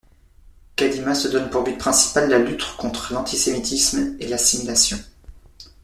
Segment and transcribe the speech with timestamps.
[0.77, 4.97] Kadimah se donne pour but principal la lutte contre l'antisémitisme et l'assimilation.